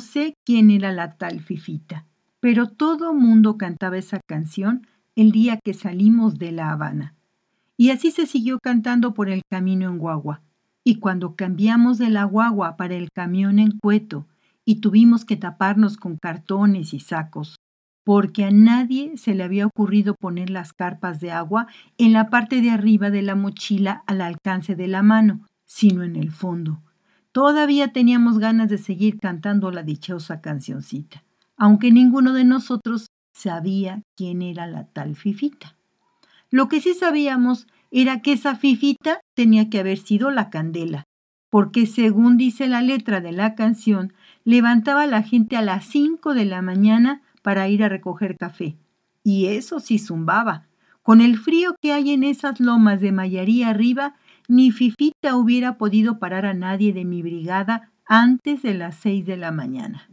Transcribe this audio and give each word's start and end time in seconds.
Sé 0.00 0.34
quién 0.44 0.70
era 0.70 0.90
la 0.90 1.16
tal 1.16 1.40
Fifita, 1.40 2.06
pero 2.40 2.68
todo 2.68 3.14
mundo 3.14 3.56
cantaba 3.56 3.98
esa 3.98 4.18
canción 4.26 4.86
el 5.14 5.30
día 5.30 5.58
que 5.62 5.74
salimos 5.74 6.38
de 6.38 6.50
La 6.50 6.72
Habana. 6.72 7.14
Y 7.76 7.90
así 7.90 8.10
se 8.10 8.26
siguió 8.26 8.58
cantando 8.58 9.14
por 9.14 9.28
el 9.28 9.42
camino 9.48 9.88
en 9.88 9.98
guagua. 9.98 10.42
Y 10.82 10.96
cuando 10.96 11.36
cambiamos 11.36 11.98
de 11.98 12.10
la 12.10 12.24
guagua 12.24 12.76
para 12.76 12.94
el 12.94 13.10
camión 13.12 13.58
en 13.58 13.78
cueto 13.78 14.26
y 14.64 14.80
tuvimos 14.80 15.24
que 15.24 15.36
taparnos 15.36 15.96
con 15.96 16.16
cartones 16.16 16.92
y 16.94 17.00
sacos, 17.00 17.56
porque 18.02 18.44
a 18.44 18.50
nadie 18.50 19.16
se 19.16 19.34
le 19.34 19.44
había 19.44 19.66
ocurrido 19.66 20.14
poner 20.14 20.50
las 20.50 20.72
carpas 20.72 21.20
de 21.20 21.30
agua 21.32 21.66
en 21.98 22.12
la 22.12 22.30
parte 22.30 22.60
de 22.60 22.70
arriba 22.70 23.10
de 23.10 23.22
la 23.22 23.34
mochila 23.34 24.02
al 24.06 24.20
alcance 24.20 24.74
de 24.74 24.88
la 24.88 25.02
mano, 25.02 25.46
sino 25.66 26.02
en 26.02 26.16
el 26.16 26.32
fondo 26.32 26.82
Todavía 27.32 27.92
teníamos 27.92 28.38
ganas 28.38 28.68
de 28.68 28.78
seguir 28.78 29.20
cantando 29.20 29.70
la 29.70 29.84
dichosa 29.84 30.40
cancioncita, 30.40 31.22
aunque 31.56 31.92
ninguno 31.92 32.32
de 32.32 32.44
nosotros 32.44 33.06
sabía 33.32 34.02
quién 34.16 34.42
era 34.42 34.66
la 34.66 34.86
tal 34.88 35.14
Fifita. 35.14 35.76
Lo 36.50 36.68
que 36.68 36.80
sí 36.80 36.94
sabíamos 36.94 37.68
era 37.92 38.20
que 38.20 38.32
esa 38.32 38.56
Fifita 38.56 39.20
tenía 39.34 39.70
que 39.70 39.78
haber 39.78 39.98
sido 39.98 40.32
la 40.32 40.50
candela, 40.50 41.04
porque 41.50 41.86
según 41.86 42.36
dice 42.36 42.66
la 42.66 42.82
letra 42.82 43.20
de 43.20 43.30
la 43.30 43.54
canción, 43.54 44.12
levantaba 44.44 45.02
a 45.02 45.06
la 45.06 45.22
gente 45.22 45.56
a 45.56 45.62
las 45.62 45.84
cinco 45.84 46.34
de 46.34 46.44
la 46.44 46.62
mañana 46.62 47.22
para 47.42 47.68
ir 47.68 47.84
a 47.84 47.88
recoger 47.88 48.36
café. 48.36 48.76
Y 49.22 49.46
eso 49.46 49.78
sí 49.78 49.98
zumbaba. 49.98 50.66
Con 51.02 51.20
el 51.20 51.38
frío 51.38 51.74
que 51.80 51.92
hay 51.92 52.10
en 52.10 52.24
esas 52.24 52.60
lomas 52.60 53.00
de 53.00 53.12
Mayarí 53.12 53.62
arriba, 53.62 54.14
ni 54.50 54.72
Fifita 54.72 55.36
hubiera 55.36 55.78
podido 55.78 56.18
parar 56.18 56.44
a 56.44 56.54
nadie 56.54 56.92
de 56.92 57.04
mi 57.04 57.22
brigada 57.22 57.92
antes 58.04 58.62
de 58.62 58.74
las 58.74 58.96
seis 58.96 59.24
de 59.24 59.36
la 59.36 59.52
mañana. 59.52 60.10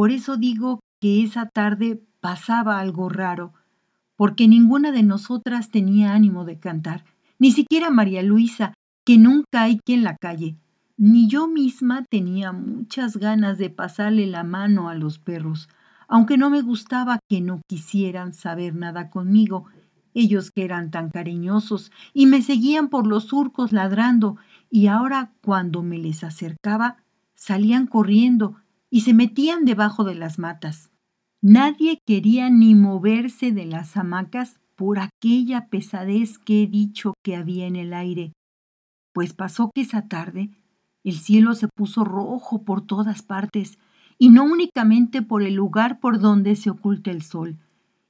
Por 0.00 0.12
eso 0.12 0.38
digo 0.38 0.80
que 0.98 1.22
esa 1.22 1.44
tarde 1.44 2.02
pasaba 2.20 2.80
algo 2.80 3.10
raro, 3.10 3.52
porque 4.16 4.48
ninguna 4.48 4.92
de 4.92 5.02
nosotras 5.02 5.70
tenía 5.70 6.14
ánimo 6.14 6.46
de 6.46 6.58
cantar, 6.58 7.04
ni 7.38 7.52
siquiera 7.52 7.90
María 7.90 8.22
Luisa, 8.22 8.72
que 9.04 9.18
nunca 9.18 9.60
hay 9.60 9.78
quien 9.84 10.02
la 10.02 10.16
calle, 10.16 10.56
ni 10.96 11.28
yo 11.28 11.48
misma 11.48 12.02
tenía 12.08 12.50
muchas 12.50 13.18
ganas 13.18 13.58
de 13.58 13.68
pasarle 13.68 14.26
la 14.26 14.42
mano 14.42 14.88
a 14.88 14.94
los 14.94 15.18
perros, 15.18 15.68
aunque 16.08 16.38
no 16.38 16.48
me 16.48 16.62
gustaba 16.62 17.18
que 17.28 17.42
no 17.42 17.60
quisieran 17.68 18.32
saber 18.32 18.74
nada 18.74 19.10
conmigo, 19.10 19.66
ellos 20.14 20.50
que 20.50 20.64
eran 20.64 20.90
tan 20.90 21.10
cariñosos 21.10 21.92
y 22.14 22.24
me 22.24 22.40
seguían 22.40 22.88
por 22.88 23.06
los 23.06 23.24
surcos 23.24 23.70
ladrando, 23.70 24.38
y 24.70 24.86
ahora 24.86 25.30
cuando 25.42 25.82
me 25.82 25.98
les 25.98 26.24
acercaba 26.24 26.96
salían 27.34 27.86
corriendo 27.86 28.56
y 28.90 29.02
se 29.02 29.14
metían 29.14 29.64
debajo 29.64 30.04
de 30.04 30.16
las 30.16 30.38
matas. 30.38 30.90
Nadie 31.40 32.00
quería 32.06 32.50
ni 32.50 32.74
moverse 32.74 33.52
de 33.52 33.64
las 33.64 33.96
hamacas 33.96 34.60
por 34.74 34.98
aquella 34.98 35.68
pesadez 35.68 36.38
que 36.38 36.62
he 36.62 36.66
dicho 36.66 37.14
que 37.22 37.36
había 37.36 37.66
en 37.66 37.76
el 37.76 37.94
aire, 37.94 38.32
pues 39.12 39.32
pasó 39.32 39.70
que 39.74 39.82
esa 39.82 40.08
tarde 40.08 40.50
el 41.04 41.14
cielo 41.14 41.54
se 41.54 41.68
puso 41.68 42.04
rojo 42.04 42.62
por 42.62 42.86
todas 42.86 43.22
partes, 43.22 43.78
y 44.18 44.28
no 44.28 44.44
únicamente 44.44 45.22
por 45.22 45.42
el 45.42 45.54
lugar 45.54 45.98
por 45.98 46.20
donde 46.20 46.56
se 46.56 46.68
oculta 46.68 47.10
el 47.10 47.22
sol, 47.22 47.56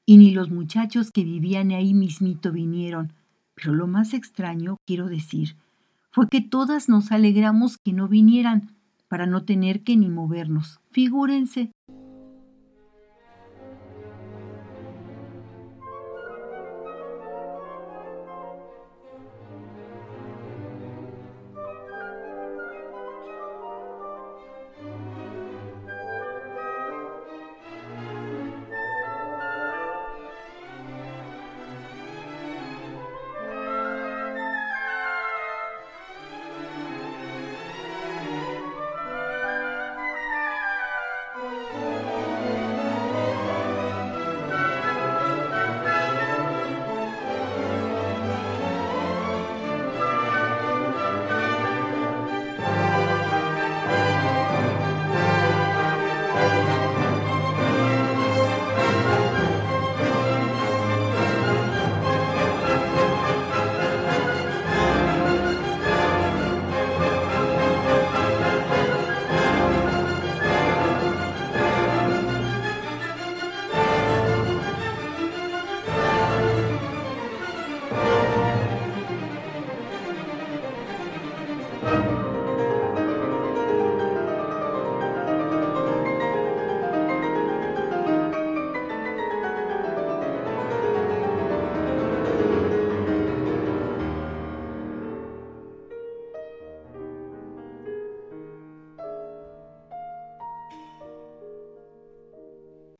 y 0.06 0.16
ni 0.16 0.32
los 0.32 0.50
muchachos 0.50 1.12
que 1.12 1.22
vivían 1.22 1.70
ahí 1.70 1.94
mismito 1.94 2.50
vinieron, 2.50 3.12
pero 3.54 3.74
lo 3.74 3.86
más 3.86 4.12
extraño, 4.12 4.76
quiero 4.86 5.06
decir, 5.06 5.56
fue 6.10 6.28
que 6.28 6.40
todas 6.40 6.88
nos 6.88 7.12
alegramos 7.12 7.78
que 7.78 7.92
no 7.92 8.08
vinieran, 8.08 8.74
para 9.10 9.26
no 9.26 9.44
tener 9.44 9.82
que 9.82 9.96
ni 9.96 10.08
movernos. 10.08 10.80
Figúrense. 10.92 11.72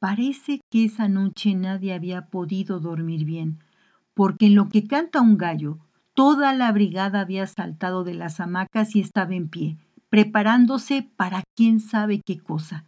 Parece 0.01 0.63
que 0.71 0.87
esa 0.87 1.09
noche 1.09 1.55
nadie 1.55 1.93
había 1.93 2.29
podido 2.29 2.81
dormir 2.81 3.27
bien, 3.27 3.59
porque 4.15 4.47
en 4.47 4.55
lo 4.55 4.71
que 4.71 4.87
canta 4.87 5.21
un 5.21 5.37
gallo, 5.37 5.77
toda 6.15 6.55
la 6.55 6.73
brigada 6.73 7.21
había 7.21 7.47
saltado 7.47 8.03
de 8.03 8.15
las 8.15 8.41
hamacas 8.41 8.97
y 8.97 9.01
estaba 9.01 9.35
en 9.35 9.51
pie, 9.51 9.77
preparándose 10.09 11.07
para 11.17 11.43
quién 11.55 11.81
sabe 11.81 12.23
qué 12.25 12.39
cosa. 12.39 12.87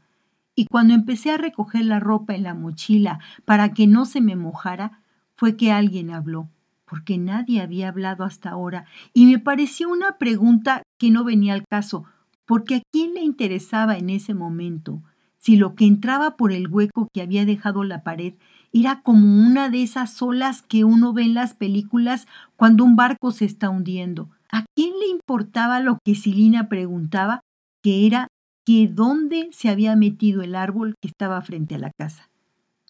Y 0.55 0.65
cuando 0.65 0.95
empecé 0.95 1.31
a 1.33 1.37
recoger 1.37 1.85
la 1.85 2.01
ropa 2.01 2.35
en 2.35 2.45
la 2.45 2.55
mochila 2.55 3.21
para 3.45 3.75
que 3.75 3.87
no 3.87 4.07
se 4.07 4.23
me 4.23 4.35
mojara, 4.35 5.03
fue 5.37 5.55
que 5.55 5.71
alguien 5.71 6.13
habló, 6.13 6.49
porque 6.87 7.19
nadie 7.19 7.61
había 7.61 7.89
hablado 7.89 8.25
hasta 8.25 8.49
ahora, 8.49 8.87
y 9.13 9.27
me 9.27 9.39
pareció 9.39 9.91
una 9.91 10.17
pregunta 10.17 10.83
que 10.99 11.11
no 11.11 11.25
venía 11.25 11.53
al 11.53 11.65
caso, 11.69 12.07
porque 12.47 12.77
a 12.77 12.83
quién 12.91 13.13
le 13.13 13.21
interesaba 13.21 13.99
en 13.99 14.09
ese 14.09 14.33
momento 14.33 15.03
si 15.43 15.57
lo 15.57 15.75
que 15.75 15.87
entraba 15.87 16.37
por 16.37 16.53
el 16.53 16.69
hueco 16.69 17.09
que 17.13 17.21
había 17.21 17.45
dejado 17.45 17.83
la 17.83 18.05
pared 18.05 18.35
era 18.73 19.03
como 19.03 19.27
una 19.45 19.71
de 19.71 19.83
esas 19.83 20.23
olas 20.23 20.63
que 20.63 20.85
uno 20.85 21.13
ve 21.13 21.25
en 21.25 21.35
las 21.35 21.55
películas 21.55 22.29
cuando 22.55 22.85
un 22.85 22.95
barco 22.95 23.33
se 23.33 23.45
está 23.45 23.69
hundiendo. 23.69 24.31
¿A 24.53 24.65
quién 24.77 24.93
le 25.01 25.09
importaba 25.09 25.81
lo 25.81 25.99
que 26.05 26.15
Silina 26.15 26.69
preguntaba, 26.69 27.41
que 27.83 28.07
era 28.07 28.29
que 28.65 28.87
dónde 28.87 29.49
se 29.51 29.69
había 29.69 29.97
metido 29.97 30.43
el 30.43 30.55
árbol 30.55 30.95
que 31.03 31.09
estaba 31.09 31.43
frente 31.43 31.75
a 31.75 31.79
la 31.79 31.91
casa? 31.91 32.31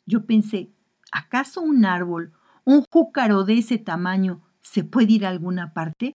Yo 0.04 0.26
pensé, 0.26 0.68
¿acaso 1.10 1.62
un 1.62 1.86
árbol, 1.86 2.32
un 2.66 2.84
júcaro 2.92 3.44
de 3.44 3.58
ese 3.58 3.78
tamaño, 3.78 4.42
se 4.60 4.84
puede 4.84 5.12
ir 5.14 5.24
a 5.24 5.30
alguna 5.30 5.72
parte? 5.72 6.12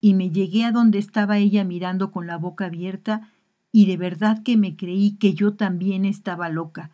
Y 0.00 0.14
me 0.14 0.30
llegué 0.30 0.64
a 0.64 0.72
donde 0.72 0.98
estaba 0.98 1.38
ella 1.38 1.62
mirando 1.62 2.10
con 2.10 2.26
la 2.26 2.36
boca 2.36 2.66
abierta 2.66 3.30
y 3.72 3.86
de 3.86 3.96
verdad 3.96 4.42
que 4.42 4.56
me 4.56 4.76
creí 4.76 5.16
que 5.18 5.34
yo 5.34 5.54
también 5.54 6.04
estaba 6.04 6.48
loca, 6.48 6.90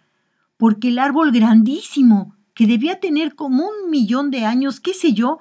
porque 0.57 0.89
el 0.89 0.99
árbol 0.99 1.33
grandísimo, 1.33 2.37
que 2.55 2.67
debía 2.67 3.01
tener 3.01 3.35
como 3.35 3.65
un 3.65 3.91
millón 3.91 4.31
de 4.31 4.45
años, 4.45 4.81
qué 4.81 4.95
sé 4.95 5.13
yo, 5.13 5.39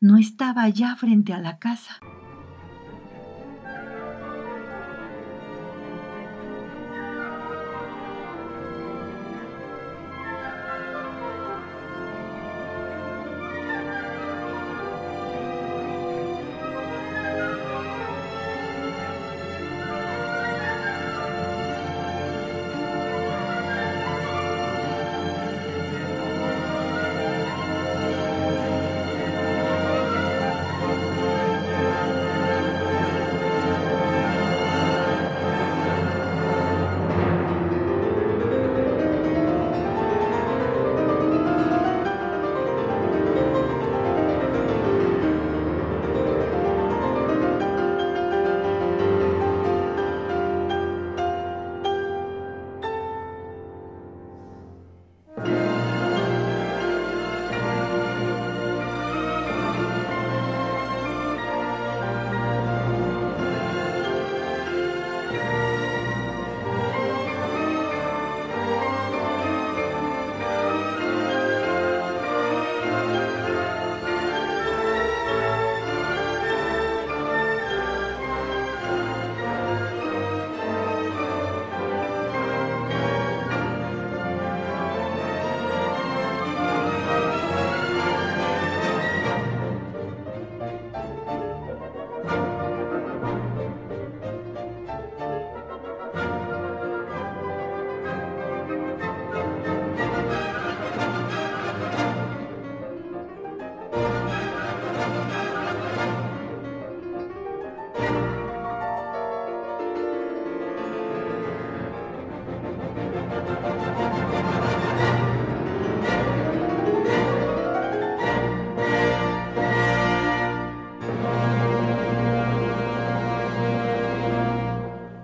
no 0.00 0.16
estaba 0.16 0.62
allá 0.62 0.96
frente 0.96 1.32
a 1.32 1.40
la 1.40 1.58
casa. 1.58 1.98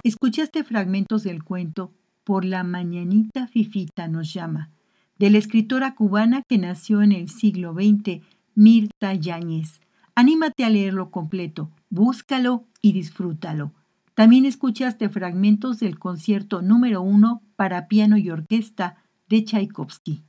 Escuchaste 0.04 0.64
fragmentos 0.64 1.22
del 1.22 1.42
cuento 1.42 1.90
Por 2.24 2.44
la 2.44 2.62
mañanita 2.62 3.46
Fifita 3.46 4.06
nos 4.06 4.34
llama, 4.34 4.70
de 5.18 5.30
la 5.30 5.38
escritora 5.38 5.94
cubana 5.94 6.42
que 6.46 6.58
nació 6.58 7.00
en 7.00 7.10
el 7.10 7.30
siglo 7.30 7.72
XX, 7.72 8.20
Mirta 8.54 9.14
Yáñez. 9.14 9.80
Anímate 10.14 10.66
a 10.66 10.68
leerlo 10.68 11.10
completo, 11.10 11.70
búscalo 11.88 12.66
y 12.82 12.92
disfrútalo. 12.92 13.72
También 14.12 14.44
escuchaste 14.44 15.08
fragmentos 15.08 15.80
del 15.80 15.98
concierto 15.98 16.60
número 16.60 17.00
uno 17.00 17.40
para 17.56 17.88
piano 17.88 18.18
y 18.18 18.28
orquesta 18.28 19.02
de 19.30 19.42
Tchaikovsky. 19.42 20.22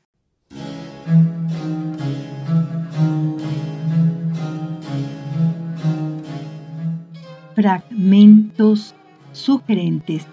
Fragmentos 7.55 8.95
sugerentes 9.35 10.25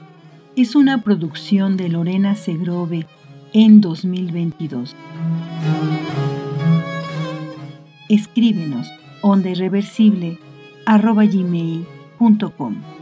es 0.55 0.77
una 0.77 1.03
producción 1.03 1.77
de 1.77 1.89
Lorena 1.89 2.37
Segrove 2.37 3.07
en 3.53 3.81
2022. 3.81 4.95
Escríbenos 8.09 8.89
onda 9.23 9.51
irreversible 9.51 10.39
arroba 10.87 11.25
gmail.com. 11.25 13.02